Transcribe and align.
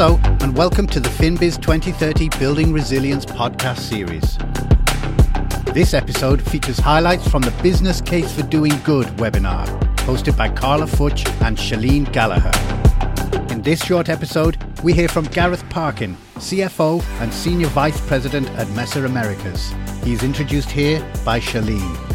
Hello, 0.00 0.20
and 0.42 0.56
welcome 0.56 0.86
to 0.86 1.00
the 1.00 1.08
FinBiz 1.08 1.60
2030 1.60 2.28
Building 2.38 2.72
Resilience 2.72 3.26
podcast 3.26 3.78
series. 3.78 4.38
This 5.74 5.92
episode 5.92 6.40
features 6.40 6.78
highlights 6.78 7.26
from 7.26 7.42
the 7.42 7.50
Business 7.64 8.00
Case 8.00 8.32
for 8.32 8.44
Doing 8.44 8.74
Good 8.84 9.08
webinar, 9.16 9.66
hosted 10.06 10.36
by 10.36 10.50
Carla 10.50 10.86
Futch 10.86 11.26
and 11.44 11.58
Shalene 11.58 12.12
Gallagher. 12.12 12.52
In 13.52 13.60
this 13.62 13.84
short 13.84 14.08
episode, 14.08 14.56
we 14.84 14.92
hear 14.92 15.08
from 15.08 15.24
Gareth 15.24 15.68
Parkin, 15.68 16.16
CFO 16.36 17.02
and 17.20 17.34
Senior 17.34 17.66
Vice 17.66 18.00
President 18.06 18.48
at 18.50 18.70
Messer 18.76 19.04
Americas. 19.04 19.74
He 20.04 20.12
is 20.12 20.22
introduced 20.22 20.70
here 20.70 21.00
by 21.24 21.40
Shalene. 21.40 22.07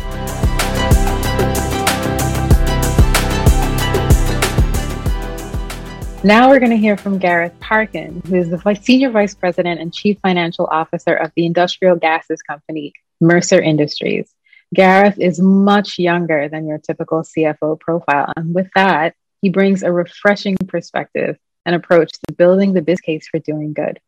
Now 6.26 6.48
we're 6.48 6.60
going 6.60 6.72
to 6.72 6.78
hear 6.78 6.96
from 6.96 7.18
Gareth 7.18 7.52
Parkin, 7.60 8.22
who 8.26 8.36
is 8.36 8.50
the 8.50 8.80
Senior 8.82 9.10
Vice 9.10 9.36
President 9.36 9.82
and 9.82 9.94
Chief 9.94 10.18
Financial 10.22 10.66
Officer 10.68 11.14
of 11.14 11.34
the 11.36 11.46
industrial 11.46 11.98
gases 11.98 12.42
company, 12.42 12.94
Messer 13.20 13.60
Industries. 13.60 14.34
Gareth 14.74 15.20
is 15.20 15.42
much 15.42 16.00
younger 16.00 16.48
than 16.48 16.66
your 16.66 16.78
typical 16.78 17.24
CFO 17.24 17.78
profile. 17.78 18.32
And 18.38 18.56
with 18.56 18.70
that, 18.74 19.16
he 19.42 19.50
brings 19.50 19.84
a 19.84 19.92
refreshing 19.92 20.56
perspective 20.66 21.38
and 21.66 21.76
approach 21.76 22.14
to 22.14 22.34
building 22.34 22.72
the 22.72 22.82
biz 22.82 23.02
case 23.02 23.28
for 23.28 23.40
doing 23.40 23.74
good. 23.74 24.00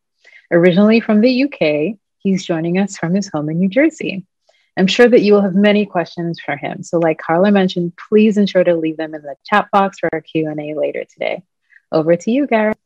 Originally 0.51 1.01
from 1.01 1.19
the 1.19 1.43
UK, 1.43 1.97
he's 2.19 2.45
joining 2.45 2.77
us 2.77 2.97
from 2.97 3.13
his 3.13 3.27
home 3.27 3.49
in 3.49 3.59
New 3.59 3.67
Jersey. 3.67 4.25
I'm 4.77 4.87
sure 4.87 5.09
that 5.09 5.21
you 5.21 5.33
will 5.33 5.41
have 5.41 5.55
many 5.55 5.85
questions 5.85 6.39
for 6.39 6.55
him. 6.55 6.81
So 6.81 6.97
like 6.97 7.17
Carla 7.17 7.51
mentioned, 7.51 7.91
please 8.07 8.37
ensure 8.37 8.63
to 8.63 8.75
leave 8.75 8.95
them 8.95 9.13
in 9.13 9.21
the 9.21 9.35
chat 9.45 9.67
box 9.69 9.99
for 9.99 10.07
our 10.13 10.21
Q&A 10.21 10.75
later 10.75 11.03
today. 11.11 11.43
Over 11.91 12.15
to 12.15 12.31
you, 12.31 12.47
Gareth. 12.47 12.77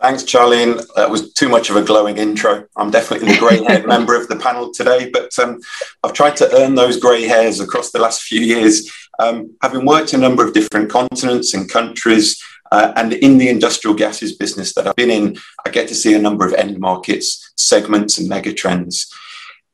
Thanks, 0.00 0.22
Shalene. 0.22 0.86
That 0.94 1.10
was 1.10 1.32
too 1.32 1.48
much 1.48 1.70
of 1.70 1.76
a 1.76 1.82
glowing 1.82 2.18
intro. 2.18 2.66
I'm 2.76 2.92
definitely 2.92 3.32
the 3.32 3.38
grey 3.38 3.64
haired 3.64 3.86
member 3.94 4.14
of 4.14 4.28
the 4.28 4.36
panel 4.36 4.72
today, 4.72 5.10
but 5.12 5.36
um, 5.40 5.58
I've 6.04 6.12
tried 6.12 6.36
to 6.36 6.48
earn 6.56 6.76
those 6.76 7.00
grey 7.00 7.24
hairs 7.24 7.58
across 7.58 7.90
the 7.90 7.98
last 7.98 8.22
few 8.22 8.40
years. 8.40 8.92
Um, 9.18 9.56
having 9.60 9.84
worked 9.84 10.14
in 10.14 10.20
a 10.20 10.22
number 10.22 10.46
of 10.46 10.54
different 10.54 10.88
continents 10.88 11.52
and 11.52 11.68
countries, 11.68 12.40
uh, 12.70 12.92
and 12.94 13.12
in 13.14 13.38
the 13.38 13.48
industrial 13.48 13.96
gases 13.96 14.36
business 14.36 14.72
that 14.74 14.86
I've 14.86 14.94
been 14.94 15.10
in, 15.10 15.36
I 15.66 15.70
get 15.70 15.88
to 15.88 15.96
see 15.96 16.14
a 16.14 16.20
number 16.20 16.46
of 16.46 16.54
end 16.54 16.78
markets, 16.78 17.52
segments, 17.56 18.18
and 18.18 18.30
megatrends. 18.30 19.12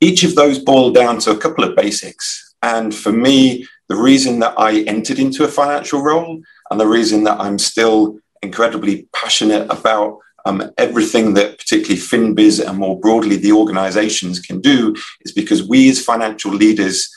Each 0.01 0.25
of 0.25 0.37
those 0.37 0.59
boil 0.59 0.91
down 0.91 1.19
to 1.21 1.33
a 1.33 1.39
couple 1.39 1.65
of 1.65 1.77
basics. 1.77 2.55
And 2.63 2.95
for 2.95 3.13
me, 3.13 3.67
the 3.89 3.97
reason 3.97 4.39
that 4.39 4.55
I 4.59 4.81
entered 4.83 5.19
into 5.19 5.45
a 5.45 5.49
financial 5.49 6.01
role 6.01 6.41
and 6.71 6.81
the 6.81 6.87
reason 6.87 7.25
that 7.25 7.39
I'm 7.41 7.59
still 7.59 8.19
incredibly 8.45 9.09
passionate 9.13 9.67
about 9.71 10.19
um, 10.47 10.71
everything 10.77 11.35
that 11.35 11.59
particularly 11.59 12.01
FinBiz 12.01 12.67
and 12.67 12.79
more 12.79 13.01
broadly 13.01 13.37
the 13.37 13.53
organizations 13.53 14.39
can 14.39 14.61
do 14.61 14.95
is 15.23 15.33
because 15.33 15.67
we 15.67 15.89
as 15.91 16.05
financial 16.05 16.53
leaders 16.53 17.11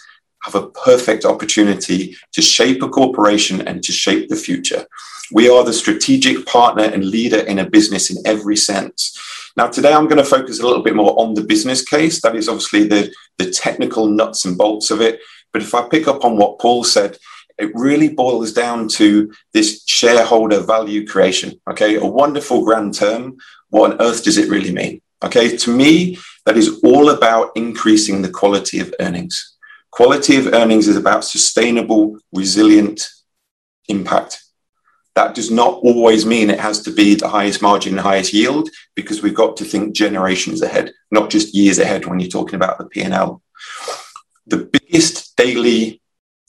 have 0.43 0.55
a 0.55 0.69
perfect 0.69 1.25
opportunity 1.25 2.15
to 2.31 2.41
shape 2.41 2.81
a 2.81 2.89
corporation 2.89 3.67
and 3.67 3.83
to 3.83 3.91
shape 3.91 4.29
the 4.29 4.35
future. 4.35 4.85
We 5.31 5.49
are 5.49 5.63
the 5.63 5.73
strategic 5.73 6.45
partner 6.45 6.83
and 6.83 7.03
leader 7.03 7.39
in 7.39 7.59
a 7.59 7.69
business 7.69 8.09
in 8.09 8.17
every 8.25 8.55
sense. 8.55 9.17
Now, 9.57 9.67
today 9.67 9.91
I'm 9.91 10.07
going 10.07 10.23
to 10.23 10.35
focus 10.37 10.61
a 10.61 10.65
little 10.65 10.83
bit 10.83 10.95
more 10.95 11.19
on 11.19 11.33
the 11.33 11.43
business 11.43 11.83
case. 11.83 12.21
That 12.21 12.35
is 12.35 12.47
obviously 12.47 12.87
the, 12.87 13.11
the 13.37 13.51
technical 13.51 14.07
nuts 14.07 14.45
and 14.45 14.57
bolts 14.57 14.89
of 14.89 15.01
it. 15.01 15.19
But 15.51 15.63
if 15.63 15.73
I 15.75 15.89
pick 15.89 16.07
up 16.07 16.23
on 16.23 16.37
what 16.37 16.59
Paul 16.59 16.83
said, 16.85 17.17
it 17.57 17.71
really 17.73 18.09
boils 18.09 18.53
down 18.53 18.87
to 18.87 19.33
this 19.53 19.83
shareholder 19.87 20.59
value 20.59 21.07
creation. 21.07 21.59
Okay, 21.69 21.95
a 21.95 22.05
wonderful 22.05 22.63
grand 22.63 22.93
term. 22.93 23.37
What 23.69 23.91
on 23.91 24.01
earth 24.01 24.23
does 24.23 24.37
it 24.37 24.49
really 24.49 24.71
mean? 24.71 25.01
Okay, 25.23 25.57
to 25.57 25.75
me, 25.75 26.17
that 26.45 26.57
is 26.57 26.79
all 26.83 27.09
about 27.09 27.51
increasing 27.55 28.21
the 28.21 28.29
quality 28.29 28.79
of 28.79 28.93
earnings. 28.99 29.55
Quality 29.91 30.37
of 30.37 30.53
earnings 30.53 30.87
is 30.87 30.95
about 30.95 31.25
sustainable, 31.25 32.19
resilient 32.31 33.07
impact. 33.87 34.43
That 35.15 35.33
does 35.33 35.49
not 35.49 35.79
always 35.81 36.27
mean 36.27 36.51
it 36.51 36.59
has 36.59 36.81
to 36.83 36.91
be 36.91 37.15
the 37.15 37.27
highest 37.27 37.63
margin, 37.63 37.97
highest 37.97 38.33
yield, 38.33 38.69
because 38.95 39.23
we've 39.23 39.33
got 39.33 39.57
to 39.57 39.65
think 39.65 39.95
generations 39.95 40.61
ahead, 40.61 40.91
not 41.09 41.31
just 41.31 41.55
years 41.55 41.79
ahead 41.79 42.05
when 42.05 42.19
you're 42.19 42.29
talking 42.29 42.53
about 42.53 42.77
the 42.77 42.85
P&L. 42.85 43.41
The 44.45 44.57
biggest 44.57 45.35
daily 45.35 45.99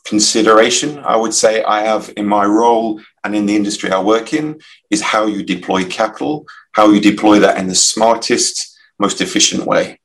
consideration 0.08 0.98
I 1.00 1.16
would 1.16 1.34
say 1.34 1.62
I 1.62 1.82
have 1.82 2.10
in 2.16 2.26
my 2.26 2.44
role 2.46 3.00
and 3.24 3.36
in 3.36 3.44
the 3.44 3.54
industry 3.54 3.90
I 3.90 4.00
work 4.00 4.32
in 4.32 4.58
is 4.90 5.02
how 5.02 5.26
you 5.26 5.42
deploy 5.42 5.84
capital, 5.84 6.46
how 6.72 6.90
you 6.90 7.00
deploy 7.00 7.38
that 7.40 7.58
in 7.58 7.66
the 7.68 7.74
smartest, 7.74 8.78
most 8.98 9.20
efficient 9.20 9.66
way. 9.66 10.00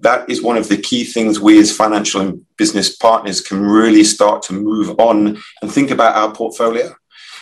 That 0.00 0.28
is 0.28 0.42
one 0.42 0.56
of 0.56 0.68
the 0.68 0.76
key 0.76 1.04
things 1.04 1.38
we 1.38 1.60
as 1.60 1.74
financial 1.74 2.20
and 2.20 2.44
business 2.58 2.96
partners 2.96 3.40
can 3.40 3.60
really 3.60 4.02
start 4.02 4.42
to 4.44 4.52
move 4.52 4.98
on 4.98 5.38
and 5.62 5.70
think 5.70 5.92
about 5.92 6.16
our 6.16 6.34
portfolio. 6.34 6.94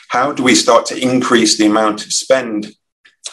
How 0.08 0.32
do 0.32 0.42
we 0.42 0.54
start 0.54 0.84
to 0.86 1.00
increase 1.00 1.56
the 1.56 1.66
amount 1.66 2.04
of 2.04 2.12
spend 2.12 2.72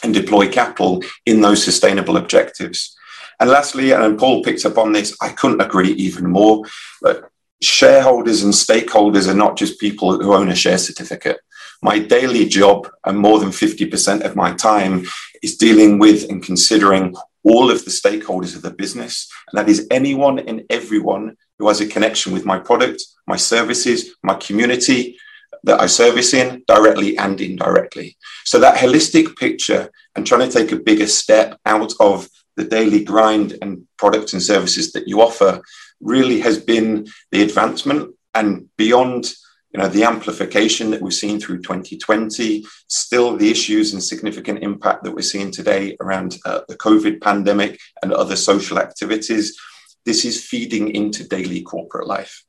and 0.01 0.13
deploy 0.13 0.49
capital 0.49 1.03
in 1.25 1.41
those 1.41 1.61
sustainable 1.61 2.15
objectives? 2.15 2.95
And 3.41 3.49
lastly, 3.49 3.91
and 3.91 4.17
Paul 4.17 4.41
picked 4.41 4.65
up 4.65 4.77
on 4.77 4.93
this, 4.93 5.15
I 5.21 5.29
couldn't 5.29 5.61
agree 5.61 5.91
even 5.91 6.29
more. 6.29 6.63
But 7.01 7.29
shareholders 7.61 8.43
and 8.43 8.53
stakeholders 8.53 9.27
are 9.27 9.35
not 9.35 9.57
just 9.57 9.79
people 9.79 10.17
who 10.21 10.33
own 10.33 10.49
a 10.49 10.55
share 10.55 10.77
certificate. 10.77 11.39
My 11.81 11.99
daily 11.99 12.45
job, 12.45 12.89
and 13.05 13.17
more 13.17 13.39
than 13.39 13.49
50% 13.49 14.21
of 14.21 14.35
my 14.35 14.53
time, 14.53 15.05
is 15.41 15.57
dealing 15.57 15.99
with 15.99 16.29
and 16.29 16.43
considering 16.43 17.15
all 17.43 17.71
of 17.71 17.85
the 17.85 17.91
stakeholders 17.91 18.55
of 18.55 18.61
the 18.61 18.71
business. 18.71 19.29
And 19.51 19.59
that 19.59 19.69
is 19.69 19.87
anyone 19.89 20.39
and 20.39 20.63
everyone 20.69 21.37
who 21.57 21.67
has 21.67 21.81
a 21.81 21.87
connection 21.87 22.33
with 22.33 22.45
my 22.45 22.59
product, 22.59 23.03
my 23.27 23.37
services, 23.37 24.15
my 24.23 24.35
community 24.35 25.17
that 25.63 25.81
I 25.81 25.87
service 25.87 26.33
in 26.33 26.63
directly 26.67 27.17
and 27.17 27.39
indirectly. 27.39 28.17
So 28.45 28.59
that 28.59 28.77
holistic 28.77 29.37
picture 29.37 29.89
and 30.15 30.25
trying 30.25 30.49
to 30.49 30.57
take 30.57 30.71
a 30.71 30.79
bigger 30.79 31.07
step 31.07 31.59
out 31.65 31.93
of 31.99 32.29
the 32.59 32.65
daily 32.65 33.05
grind 33.05 33.57
and 33.61 33.87
products 33.97 34.33
and 34.33 34.43
services 34.43 34.91
that 34.91 35.07
you 35.07 35.21
offer 35.21 35.61
really 36.01 36.41
has 36.41 36.59
been 36.59 37.07
the 37.31 37.41
advancement 37.41 38.13
and 38.35 38.67
beyond 38.77 39.31
you 39.71 39.79
know 39.79 39.87
the 39.87 40.03
amplification 40.03 40.91
that 40.91 41.01
we've 41.01 41.13
seen 41.13 41.39
through 41.39 41.61
2020 41.61 42.65
still 42.87 43.37
the 43.37 43.49
issues 43.49 43.93
and 43.93 44.03
significant 44.03 44.61
impact 44.61 45.05
that 45.05 45.13
we're 45.13 45.21
seeing 45.21 45.51
today 45.51 45.95
around 46.01 46.37
uh, 46.45 46.59
the 46.67 46.75
covid 46.75 47.21
pandemic 47.21 47.79
and 48.01 48.11
other 48.11 48.35
social 48.35 48.77
activities. 48.77 49.57
This 50.05 50.25
is 50.25 50.43
feeding 50.43 50.93
into 50.93 51.27
daily 51.27 51.61
corporate 51.61 52.07
life. 52.07 52.43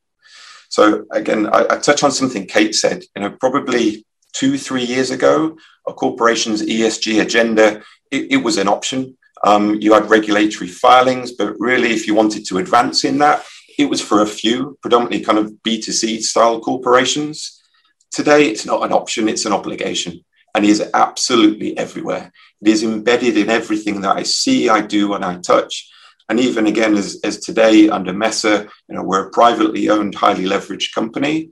So 0.67 1.05
again 1.11 1.47
I, 1.47 1.61
I 1.69 1.77
touch 1.77 2.03
on 2.03 2.11
something 2.11 2.47
kate 2.47 2.75
said 2.75 3.03
you 3.15 3.21
know 3.21 3.31
probably 3.39 4.05
two 4.33 4.57
three 4.57 4.83
years 4.83 5.09
ago 5.09 5.55
a 5.87 5.93
corporation's 5.93 6.61
esg 6.63 7.21
agenda 7.21 7.81
it, 8.11 8.23
it 8.35 8.41
was 8.43 8.57
an 8.57 8.67
option 8.67 9.17
um, 9.43 9.75
you 9.81 9.93
had 9.93 10.09
regulatory 10.09 10.69
filings, 10.69 11.31
but 11.31 11.55
really, 11.59 11.91
if 11.91 12.07
you 12.07 12.13
wanted 12.13 12.45
to 12.47 12.59
advance 12.59 13.03
in 13.03 13.17
that, 13.19 13.43
it 13.77 13.89
was 13.89 14.01
for 14.01 14.21
a 14.21 14.27
few, 14.27 14.77
predominantly 14.81 15.21
kind 15.21 15.37
of 15.37 15.51
B2C 15.65 16.21
style 16.21 16.59
corporations. 16.59 17.61
Today, 18.11 18.47
it's 18.47 18.65
not 18.65 18.83
an 18.83 18.91
option, 18.91 19.29
it's 19.29 19.45
an 19.45 19.53
obligation 19.53 20.23
and 20.53 20.65
is 20.65 20.83
absolutely 20.93 21.77
everywhere. 21.77 22.31
It 22.61 22.67
is 22.67 22.83
embedded 22.83 23.37
in 23.37 23.49
everything 23.49 24.01
that 24.01 24.17
I 24.17 24.23
see, 24.23 24.69
I 24.69 24.81
do, 24.81 25.13
and 25.13 25.23
I 25.23 25.37
touch. 25.37 25.89
And 26.29 26.39
even 26.39 26.67
again, 26.67 26.95
as, 26.95 27.19
as 27.23 27.39
today 27.39 27.89
under 27.89 28.13
Messer, 28.13 28.69
you 28.89 28.95
know, 28.95 29.03
we're 29.03 29.27
a 29.27 29.31
privately 29.31 29.89
owned, 29.89 30.15
highly 30.15 30.45
leveraged 30.45 30.93
company, 30.93 31.51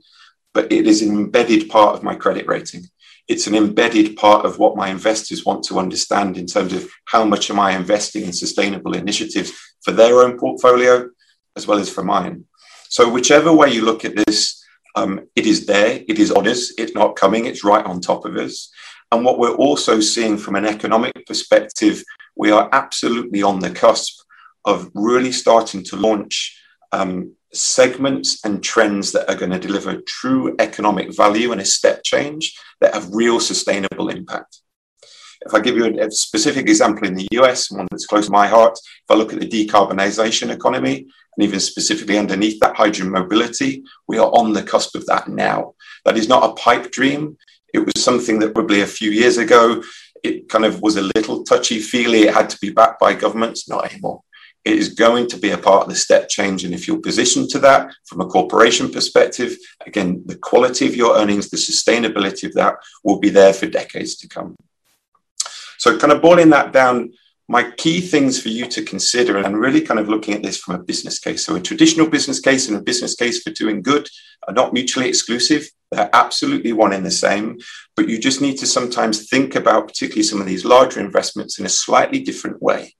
but 0.52 0.70
it 0.70 0.86
is 0.86 1.02
an 1.02 1.10
embedded 1.10 1.68
part 1.68 1.96
of 1.96 2.02
my 2.02 2.14
credit 2.14 2.46
rating 2.46 2.88
it's 3.30 3.46
an 3.46 3.54
embedded 3.54 4.16
part 4.16 4.44
of 4.44 4.58
what 4.58 4.76
my 4.76 4.88
investors 4.88 5.46
want 5.46 5.62
to 5.62 5.78
understand 5.78 6.36
in 6.36 6.46
terms 6.46 6.72
of 6.72 6.90
how 7.04 7.24
much 7.24 7.48
am 7.48 7.60
I 7.60 7.76
investing 7.76 8.24
in 8.24 8.32
sustainable 8.32 8.96
initiatives 8.96 9.52
for 9.82 9.92
their 9.92 10.20
own 10.20 10.36
portfolio 10.36 11.08
as 11.56 11.64
well 11.64 11.78
as 11.78 11.88
for 11.88 12.02
mine. 12.02 12.44
So, 12.88 13.08
whichever 13.08 13.52
way 13.52 13.72
you 13.72 13.84
look 13.84 14.04
at 14.04 14.16
this, 14.16 14.60
um, 14.96 15.28
it 15.36 15.46
is 15.46 15.64
there, 15.64 16.02
it 16.08 16.18
is 16.18 16.32
on 16.32 16.48
us, 16.48 16.72
it's 16.76 16.96
not 16.96 17.14
coming, 17.14 17.46
it's 17.46 17.62
right 17.62 17.86
on 17.86 18.00
top 18.00 18.24
of 18.24 18.36
us. 18.36 18.68
And 19.12 19.24
what 19.24 19.38
we're 19.38 19.54
also 19.54 20.00
seeing 20.00 20.36
from 20.36 20.56
an 20.56 20.66
economic 20.66 21.24
perspective, 21.24 22.02
we 22.34 22.50
are 22.50 22.68
absolutely 22.72 23.44
on 23.44 23.60
the 23.60 23.70
cusp 23.70 24.22
of 24.64 24.90
really 24.92 25.30
starting 25.30 25.84
to 25.84 25.96
launch 25.96 26.60
um, 26.90 27.36
segments 27.52 28.44
and 28.44 28.62
trends 28.62 29.12
that 29.12 29.28
are 29.28 29.36
going 29.36 29.50
to 29.50 29.58
deliver 29.58 30.00
true 30.02 30.54
economic 30.58 31.14
value 31.14 31.52
and 31.52 31.60
a 31.60 31.64
step 31.64 32.02
change 32.04 32.56
that 32.80 32.94
have 32.94 33.12
real 33.12 33.40
sustainable 33.40 34.08
impact. 34.08 34.60
If 35.46 35.54
I 35.54 35.60
give 35.60 35.76
you 35.76 35.98
a, 36.00 36.10
specific 36.10 36.68
example 36.68 37.08
in 37.08 37.14
the 37.14 37.28
US, 37.32 37.70
one 37.70 37.88
that's 37.90 38.06
close 38.06 38.26
to 38.26 38.32
my 38.32 38.46
heart, 38.46 38.78
if 38.78 39.10
I 39.10 39.14
look 39.14 39.32
at 39.32 39.40
the 39.40 39.48
decarbonisation 39.48 40.50
economy, 40.50 41.06
and 41.36 41.44
even 41.44 41.60
specifically 41.60 42.18
underneath 42.18 42.60
that 42.60 42.76
hydrogen 42.76 43.10
mobility, 43.10 43.82
we 44.06 44.18
are 44.18 44.30
on 44.32 44.52
the 44.52 44.62
cusp 44.62 44.94
of 44.94 45.06
that 45.06 45.28
now. 45.28 45.74
That 46.04 46.18
is 46.18 46.28
not 46.28 46.50
a 46.50 46.54
pipe 46.54 46.90
dream. 46.90 47.38
It 47.72 47.78
was 47.78 48.02
something 48.02 48.38
that 48.40 48.54
probably 48.54 48.82
a 48.82 48.86
few 48.86 49.10
years 49.10 49.38
ago, 49.38 49.82
it 50.22 50.48
kind 50.48 50.64
of 50.64 50.82
was 50.82 50.96
a 50.96 51.10
little 51.16 51.44
touchy 51.44 51.78
feely. 51.78 52.22
It 52.22 52.34
had 52.34 52.50
to 52.50 52.58
be 52.60 52.70
backed 52.70 53.00
by 53.00 53.14
governments, 53.14 53.68
not 53.68 53.90
anymore. 53.90 54.22
It 54.64 54.74
is 54.74 54.90
going 54.94 55.26
to 55.28 55.38
be 55.38 55.50
a 55.50 55.58
part 55.58 55.84
of 55.84 55.88
the 55.88 55.94
step 55.94 56.28
change. 56.28 56.64
And 56.64 56.74
if 56.74 56.86
you're 56.86 57.00
positioned 57.00 57.48
to 57.50 57.58
that 57.60 57.92
from 58.04 58.20
a 58.20 58.26
corporation 58.26 58.90
perspective, 58.90 59.56
again, 59.86 60.22
the 60.26 60.36
quality 60.36 60.86
of 60.86 60.94
your 60.94 61.16
earnings, 61.16 61.48
the 61.48 61.56
sustainability 61.56 62.44
of 62.44 62.54
that 62.54 62.76
will 63.02 63.18
be 63.18 63.30
there 63.30 63.54
for 63.54 63.66
decades 63.66 64.16
to 64.16 64.28
come. 64.28 64.56
So, 65.78 65.96
kind 65.98 66.12
of 66.12 66.20
boiling 66.20 66.50
that 66.50 66.72
down, 66.72 67.12
my 67.48 67.70
key 67.70 68.00
things 68.00 68.40
for 68.40 68.50
you 68.50 68.66
to 68.66 68.84
consider 68.84 69.38
and 69.38 69.58
really 69.58 69.80
kind 69.80 69.98
of 69.98 70.08
looking 70.08 70.34
at 70.34 70.42
this 70.42 70.58
from 70.58 70.74
a 70.74 70.82
business 70.84 71.18
case. 71.18 71.44
So, 71.44 71.56
a 71.56 71.60
traditional 71.60 72.06
business 72.06 72.38
case 72.38 72.68
and 72.68 72.76
a 72.76 72.82
business 72.82 73.14
case 73.14 73.42
for 73.42 73.50
doing 73.50 73.80
good 73.80 74.08
are 74.46 74.54
not 74.54 74.74
mutually 74.74 75.08
exclusive. 75.08 75.68
They're 75.90 76.10
absolutely 76.12 76.74
one 76.74 76.92
in 76.92 77.02
the 77.02 77.10
same, 77.10 77.58
but 77.96 78.08
you 78.08 78.18
just 78.18 78.40
need 78.40 78.58
to 78.58 78.66
sometimes 78.66 79.28
think 79.28 79.54
about, 79.56 79.88
particularly 79.88 80.22
some 80.22 80.40
of 80.40 80.46
these 80.46 80.64
larger 80.64 81.00
investments, 81.00 81.58
in 81.58 81.66
a 81.66 81.70
slightly 81.70 82.20
different 82.20 82.62
way. 82.62 82.94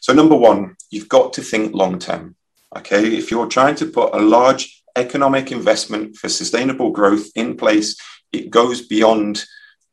So, 0.00 0.12
number 0.12 0.36
one, 0.36 0.76
you've 0.90 1.08
got 1.08 1.34
to 1.34 1.42
think 1.42 1.74
long 1.74 1.98
term. 1.98 2.36
Okay. 2.76 3.16
If 3.16 3.30
you're 3.30 3.48
trying 3.48 3.74
to 3.76 3.86
put 3.86 4.14
a 4.14 4.18
large 4.18 4.82
economic 4.96 5.52
investment 5.52 6.16
for 6.16 6.28
sustainable 6.28 6.90
growth 6.90 7.28
in 7.34 7.56
place, 7.56 7.96
it 8.32 8.50
goes 8.50 8.86
beyond 8.86 9.44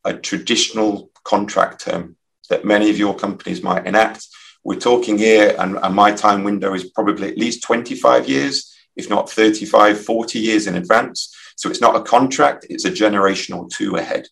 a 0.05 0.13
traditional 0.13 1.11
contract 1.23 1.81
term 1.81 2.15
that 2.49 2.65
many 2.65 2.89
of 2.89 2.97
your 2.97 3.15
companies 3.15 3.61
might 3.61 3.85
enact. 3.85 4.25
We're 4.63 4.79
talking 4.79 5.17
here, 5.17 5.55
and, 5.59 5.77
and 5.81 5.95
my 5.95 6.11
time 6.11 6.43
window 6.43 6.73
is 6.73 6.89
probably 6.91 7.29
at 7.29 7.37
least 7.37 7.63
25 7.63 8.29
years, 8.29 8.73
if 8.95 9.09
not 9.09 9.29
35, 9.29 10.03
40 10.03 10.39
years 10.39 10.67
in 10.67 10.75
advance. 10.75 11.33
So 11.55 11.69
it's 11.69 11.81
not 11.81 11.95
a 11.95 12.03
contract, 12.03 12.65
it's 12.69 12.85
a 12.85 12.91
generation 12.91 13.55
or 13.55 13.67
two 13.69 13.95
ahead. 13.95 14.27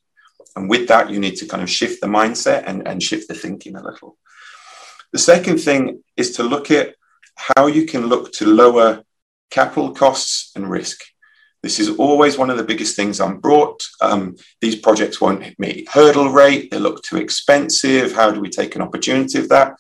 And 0.55 0.69
with 0.69 0.87
that, 0.87 1.09
you 1.09 1.19
need 1.19 1.35
to 1.37 1.47
kind 1.47 1.63
of 1.63 1.69
shift 1.69 2.01
the 2.01 2.07
mindset 2.07 2.63
and, 2.65 2.87
and 2.87 3.03
shift 3.03 3.27
the 3.27 3.33
thinking 3.33 3.75
a 3.75 3.83
little. 3.83 4.17
The 5.13 5.19
second 5.19 5.59
thing 5.59 6.03
is 6.17 6.35
to 6.37 6.43
look 6.43 6.71
at 6.71 6.95
how 7.35 7.67
you 7.67 7.85
can 7.85 8.07
look 8.07 8.31
to 8.33 8.45
lower 8.45 9.03
capital 9.49 9.91
costs 9.91 10.51
and 10.55 10.69
risk. 10.69 11.01
This 11.63 11.79
is 11.79 11.97
always 11.97 12.37
one 12.37 12.49
of 12.49 12.57
the 12.57 12.63
biggest 12.63 12.95
things 12.95 13.19
I'm 13.19 13.39
brought. 13.39 13.83
Um, 13.99 14.35
these 14.61 14.75
projects 14.75 15.19
won't 15.19 15.57
meet 15.57 15.89
hurdle 15.89 16.29
rate. 16.29 16.69
They 16.69 16.77
look 16.77 17.01
too 17.01 17.17
expensive. 17.17 18.13
How 18.13 18.29
do 18.31 18.39
we 18.39 18.49
take 18.49 18.75
an 18.75 18.81
opportunity 18.81 19.39
of 19.39 19.49
that? 19.49 19.75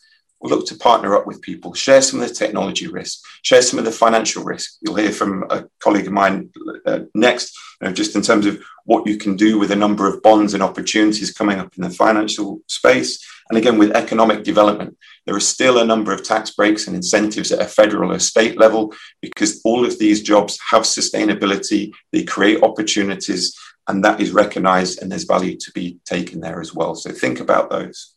Look 0.45 0.67
to 0.67 0.75
partner 0.75 1.15
up 1.15 1.25
with 1.25 1.41
people, 1.41 1.73
share 1.73 2.01
some 2.01 2.21
of 2.21 2.27
the 2.27 2.33
technology 2.33 2.87
risk, 2.87 3.19
share 3.41 3.61
some 3.61 3.79
of 3.79 3.85
the 3.85 3.91
financial 3.91 4.43
risk. 4.43 4.77
You'll 4.81 4.95
hear 4.95 5.11
from 5.11 5.43
a 5.49 5.65
colleague 5.79 6.07
of 6.07 6.13
mine 6.13 6.51
uh, 6.85 6.99
next, 7.13 7.57
you 7.81 7.87
know, 7.87 7.93
just 7.93 8.15
in 8.15 8.21
terms 8.21 8.45
of 8.45 8.61
what 8.85 9.07
you 9.07 9.17
can 9.17 9.35
do 9.35 9.57
with 9.57 9.71
a 9.71 9.75
number 9.75 10.07
of 10.07 10.21
bonds 10.21 10.53
and 10.53 10.61
opportunities 10.61 11.33
coming 11.33 11.59
up 11.59 11.73
in 11.75 11.83
the 11.83 11.89
financial 11.89 12.61
space. 12.67 13.25
And 13.49 13.57
again, 13.57 13.77
with 13.77 13.95
economic 13.95 14.43
development, 14.43 14.97
there 15.25 15.35
are 15.35 15.39
still 15.39 15.79
a 15.79 15.85
number 15.85 16.13
of 16.13 16.23
tax 16.23 16.51
breaks 16.51 16.87
and 16.87 16.95
incentives 16.95 17.51
at 17.51 17.61
a 17.61 17.65
federal 17.65 18.11
or 18.11 18.19
state 18.19 18.59
level 18.59 18.93
because 19.21 19.61
all 19.65 19.85
of 19.85 19.99
these 19.99 20.21
jobs 20.21 20.59
have 20.69 20.83
sustainability, 20.83 21.91
they 22.11 22.23
create 22.23 22.63
opportunities, 22.63 23.55
and 23.87 24.03
that 24.03 24.19
is 24.19 24.31
recognized, 24.31 25.01
and 25.01 25.11
there's 25.11 25.25
value 25.25 25.55
to 25.57 25.71
be 25.73 25.99
taken 26.05 26.39
there 26.39 26.59
as 26.59 26.73
well. 26.73 26.95
So 26.95 27.11
think 27.11 27.39
about 27.39 27.69
those. 27.69 28.14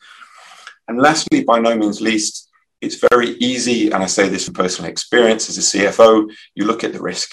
And 0.89 1.01
lastly, 1.01 1.45
by 1.45 1.61
no 1.61 1.77
means 1.77 2.01
least, 2.01 2.49
it's 2.81 3.05
very 3.11 3.31
easy, 3.37 3.91
and 3.91 4.03
I 4.03 4.07
say 4.07 4.29
this 4.29 4.45
from 4.45 4.55
personal 4.55 4.91
experience 4.91 5.49
as 5.49 5.59
a 5.59 5.61
CFO, 5.61 6.31
you 6.55 6.65
look 6.65 6.83
at 6.83 6.93
the 6.93 7.03
risk. 7.03 7.33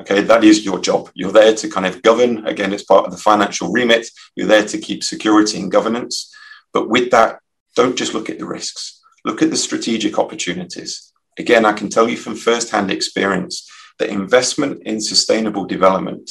Okay, 0.00 0.22
that 0.22 0.44
is 0.44 0.64
your 0.64 0.78
job. 0.78 1.10
You're 1.14 1.32
there 1.32 1.54
to 1.54 1.68
kind 1.68 1.86
of 1.86 2.02
govern. 2.02 2.46
Again, 2.46 2.72
it's 2.72 2.84
part 2.84 3.06
of 3.06 3.12
the 3.12 3.18
financial 3.18 3.72
remit. 3.72 4.08
You're 4.34 4.46
there 4.46 4.66
to 4.66 4.78
keep 4.78 5.02
security 5.02 5.58
and 5.58 5.70
governance. 5.70 6.34
But 6.72 6.88
with 6.88 7.10
that, 7.10 7.40
don't 7.74 7.96
just 7.96 8.14
look 8.14 8.30
at 8.30 8.38
the 8.38 8.46
risks, 8.46 9.02
look 9.24 9.42
at 9.42 9.50
the 9.50 9.56
strategic 9.56 10.18
opportunities. 10.18 11.12
Again, 11.38 11.64
I 11.64 11.72
can 11.72 11.88
tell 11.88 12.08
you 12.08 12.16
from 12.16 12.36
firsthand 12.36 12.90
experience 12.90 13.70
that 13.98 14.08
investment 14.08 14.82
in 14.84 15.00
sustainable 15.00 15.64
development 15.64 16.30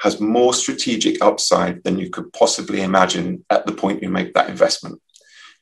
has 0.00 0.20
more 0.20 0.54
strategic 0.54 1.22
upside 1.22 1.84
than 1.84 1.98
you 1.98 2.10
could 2.10 2.32
possibly 2.32 2.82
imagine 2.82 3.44
at 3.50 3.66
the 3.66 3.72
point 3.72 4.02
you 4.02 4.08
make 4.08 4.32
that 4.34 4.48
investment. 4.48 5.00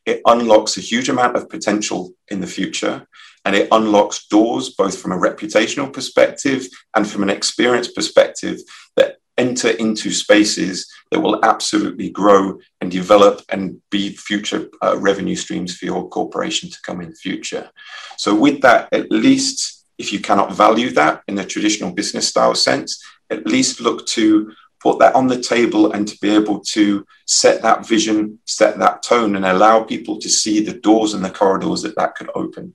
It 0.08 0.22
unlocks 0.24 0.78
a 0.78 0.80
huge 0.80 1.10
amount 1.10 1.36
of 1.36 1.50
potential 1.50 2.14
in 2.28 2.40
the 2.40 2.46
future 2.46 3.06
and 3.44 3.54
it 3.54 3.68
unlocks 3.70 4.26
doors 4.28 4.70
both 4.70 4.98
from 4.98 5.12
a 5.12 5.18
reputational 5.18 5.92
perspective 5.92 6.66
and 6.94 7.06
from 7.06 7.22
an 7.22 7.28
experience 7.28 7.88
perspective 7.92 8.58
that 8.96 9.16
enter 9.36 9.68
into 9.68 10.10
spaces 10.10 10.90
that 11.10 11.20
will 11.20 11.44
absolutely 11.44 12.08
grow 12.08 12.58
and 12.80 12.90
develop 12.90 13.42
and 13.50 13.82
be 13.90 14.16
future 14.16 14.70
uh, 14.82 14.96
revenue 14.98 15.36
streams 15.36 15.76
for 15.76 15.84
your 15.84 16.08
corporation 16.08 16.70
to 16.70 16.78
come 16.86 17.02
in 17.02 17.10
the 17.10 17.14
future. 17.14 17.68
So, 18.16 18.34
with 18.34 18.62
that, 18.62 18.88
at 18.92 19.10
least 19.10 19.84
if 19.98 20.10
you 20.10 20.20
cannot 20.20 20.54
value 20.54 20.90
that 20.92 21.22
in 21.28 21.34
the 21.34 21.44
traditional 21.44 21.92
business 21.92 22.28
style 22.28 22.54
sense, 22.54 23.04
at 23.28 23.46
least 23.46 23.80
look 23.80 24.06
to 24.06 24.52
put 24.80 24.98
that 24.98 25.14
on 25.14 25.26
the 25.26 25.40
table 25.40 25.92
and 25.92 26.06
to 26.06 26.16
be 26.20 26.30
able 26.30 26.60
to 26.60 27.04
set 27.26 27.62
that 27.62 27.86
vision, 27.86 28.38
set 28.46 28.78
that 28.78 29.02
tone, 29.02 29.36
and 29.36 29.44
allow 29.44 29.82
people 29.82 30.18
to 30.18 30.28
see 30.28 30.64
the 30.64 30.74
doors 30.74 31.14
and 31.14 31.24
the 31.24 31.30
corridors 31.30 31.82
that 31.82 31.96
that 31.96 32.14
could 32.14 32.30
open 32.34 32.74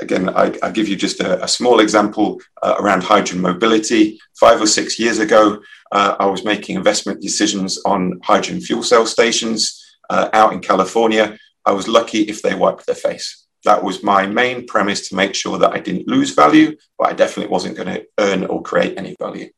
again, 0.00 0.28
I, 0.30 0.56
I 0.62 0.70
give 0.70 0.88
you 0.88 0.96
just 0.96 1.20
a, 1.20 1.42
a 1.44 1.48
small 1.48 1.80
example 1.80 2.40
uh, 2.62 2.76
around 2.78 3.02
hydrogen 3.02 3.40
mobility. 3.40 4.18
Five 4.38 4.60
or 4.60 4.66
six 4.66 4.98
years 4.98 5.18
ago, 5.18 5.60
uh, 5.92 6.16
I 6.18 6.26
was 6.26 6.44
making 6.44 6.76
investment 6.76 7.20
decisions 7.20 7.80
on 7.84 8.20
hydrogen 8.22 8.60
fuel 8.60 8.82
cell 8.82 9.06
stations 9.06 9.96
uh, 10.08 10.28
out 10.32 10.52
in 10.52 10.60
California. 10.60 11.38
I 11.64 11.72
was 11.72 11.88
lucky 11.88 12.22
if 12.22 12.42
they 12.42 12.54
wiped 12.54 12.86
their 12.86 12.94
face. 12.94 13.46
That 13.64 13.84
was 13.84 14.02
my 14.02 14.26
main 14.26 14.66
premise 14.66 15.08
to 15.08 15.14
make 15.14 15.34
sure 15.34 15.58
that 15.58 15.72
I 15.72 15.80
didn't 15.80 16.08
lose 16.08 16.32
value, 16.32 16.76
but 16.98 17.08
I 17.08 17.12
definitely 17.12 17.52
wasn't 17.52 17.76
going 17.76 17.88
to 17.88 18.06
earn 18.18 18.44
or 18.46 18.62
create 18.62 18.96
any 18.96 19.14
value. 19.20 19.50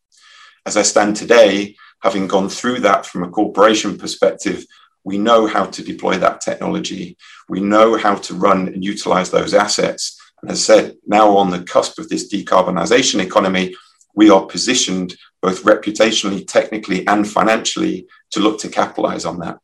As 0.64 0.76
I 0.76 0.82
stand 0.82 1.16
today, 1.16 1.76
having 2.02 2.28
gone 2.28 2.48
through 2.48 2.80
that 2.80 3.06
from 3.06 3.24
a 3.24 3.30
corporation 3.30 3.98
perspective, 3.98 4.64
we 5.04 5.18
know 5.18 5.46
how 5.46 5.66
to 5.66 5.82
deploy 5.82 6.18
that 6.18 6.40
technology. 6.40 7.16
We 7.48 7.60
know 7.60 7.96
how 7.96 8.14
to 8.16 8.34
run 8.34 8.68
and 8.68 8.84
utilize 8.84 9.30
those 9.30 9.54
assets. 9.54 10.20
And 10.40 10.50
as 10.50 10.58
I 10.58 10.74
said, 10.74 10.96
now 11.06 11.36
on 11.36 11.50
the 11.50 11.62
cusp 11.62 11.98
of 11.98 12.08
this 12.08 12.32
decarbonisation 12.32 13.20
economy, 13.20 13.74
we 14.14 14.30
are 14.30 14.46
positioned 14.46 15.16
both 15.40 15.64
reputationally, 15.64 16.46
technically, 16.46 17.06
and 17.08 17.28
financially 17.28 18.06
to 18.30 18.40
look 18.40 18.60
to 18.60 18.68
capitalize 18.68 19.24
on 19.24 19.38
that. 19.40 19.58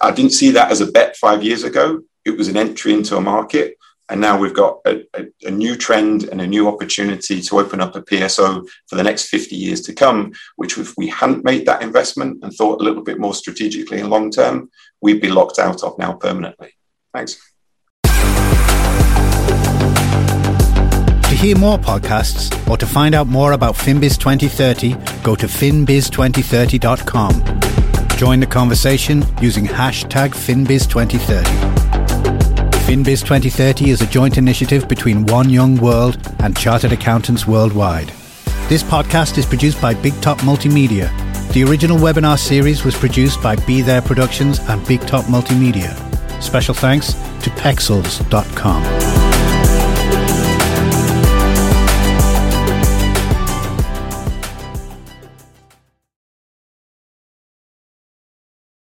I 0.00 0.10
didn't 0.10 0.32
see 0.32 0.50
that 0.52 0.72
as 0.72 0.80
a 0.80 0.90
bet 0.90 1.16
five 1.16 1.44
years 1.44 1.62
ago. 1.62 2.02
It 2.24 2.36
was 2.36 2.48
an 2.48 2.56
entry 2.56 2.92
into 2.92 3.16
a 3.16 3.20
market. 3.20 3.76
And 4.12 4.20
now 4.20 4.36
we've 4.36 4.52
got 4.52 4.80
a, 4.84 5.06
a, 5.14 5.24
a, 5.46 5.50
new 5.50 5.74
trend 5.74 6.24
and 6.24 6.42
a 6.42 6.46
new 6.46 6.68
opportunity 6.68 7.40
to 7.40 7.58
open 7.58 7.80
up 7.80 7.96
a 7.96 8.02
PSO 8.02 8.68
for 8.86 8.96
the 8.96 9.02
next 9.02 9.28
50 9.28 9.56
years 9.56 9.80
to 9.82 9.94
come, 9.94 10.32
which 10.56 10.76
if 10.76 10.92
we 10.98 11.08
hadn't 11.08 11.44
made 11.44 11.64
that 11.64 11.80
investment 11.80 12.44
and 12.44 12.52
thought 12.52 12.82
a 12.82 12.84
little 12.84 13.02
bit 13.02 13.18
more 13.18 13.32
strategically 13.32 14.00
and 14.00 14.10
long 14.10 14.30
term, 14.30 14.70
we'd 15.00 15.22
be 15.22 15.30
locked 15.30 15.58
out 15.58 15.82
of 15.82 15.98
now 15.98 16.12
permanently. 16.12 16.74
Thanks. 17.14 17.40
To 21.22 21.34
hear 21.34 21.56
more 21.56 21.78
podcasts 21.78 22.52
or 22.68 22.76
to 22.76 22.84
find 22.84 23.14
out 23.14 23.28
more 23.28 23.52
about 23.52 23.76
FinBiz 23.76 24.18
2030, 24.18 24.92
go 25.22 25.34
to 25.34 25.46
finbiz2030.com. 25.46 28.18
Join 28.18 28.40
the 28.40 28.46
conversation 28.46 29.24
using 29.40 29.64
hashtag 29.64 30.34
FinBiz2030. 30.34 31.91
FinBiz 32.92 33.20
2030 33.20 33.88
is 33.88 34.02
a 34.02 34.06
joint 34.06 34.36
initiative 34.36 34.86
between 34.86 35.24
One 35.24 35.48
Young 35.48 35.76
World 35.76 36.18
and 36.40 36.54
Chartered 36.54 36.92
Accountants 36.92 37.46
Worldwide. 37.46 38.08
This 38.68 38.82
podcast 38.82 39.38
is 39.38 39.46
produced 39.46 39.80
by 39.80 39.94
Big 39.94 40.12
Top 40.20 40.36
Multimedia. 40.40 41.08
The 41.54 41.64
original 41.64 41.96
webinar 41.96 42.38
series 42.38 42.84
was 42.84 42.94
produced 42.94 43.42
by 43.42 43.56
Be 43.56 43.80
There 43.80 44.02
Productions 44.02 44.58
and 44.68 44.86
Big 44.86 45.00
Top 45.06 45.24
Multimedia. 45.24 45.94
Special 46.42 46.74
thanks 46.74 47.14
to 47.14 47.48
Pexels.com. 47.62 49.01